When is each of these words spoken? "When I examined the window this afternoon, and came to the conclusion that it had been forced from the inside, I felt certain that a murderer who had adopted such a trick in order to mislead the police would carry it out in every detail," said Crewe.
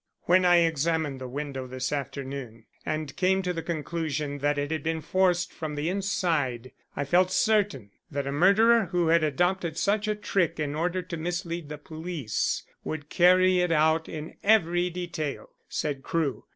"When 0.23 0.45
I 0.45 0.61
examined 0.63 1.21
the 1.21 1.27
window 1.27 1.67
this 1.67 1.91
afternoon, 1.91 2.65
and 2.87 3.15
came 3.15 3.43
to 3.43 3.53
the 3.53 3.61
conclusion 3.61 4.39
that 4.39 4.57
it 4.57 4.71
had 4.71 4.81
been 4.81 4.99
forced 5.01 5.53
from 5.53 5.75
the 5.75 5.89
inside, 5.89 6.71
I 6.95 7.05
felt 7.05 7.29
certain 7.29 7.91
that 8.09 8.25
a 8.25 8.31
murderer 8.31 8.85
who 8.85 9.09
had 9.09 9.23
adopted 9.23 9.77
such 9.77 10.07
a 10.07 10.15
trick 10.15 10.59
in 10.59 10.73
order 10.73 11.03
to 11.03 11.17
mislead 11.17 11.69
the 11.69 11.77
police 11.77 12.63
would 12.83 13.09
carry 13.09 13.59
it 13.59 13.71
out 13.71 14.09
in 14.09 14.37
every 14.43 14.89
detail," 14.89 15.51
said 15.69 16.01
Crewe. 16.01 16.45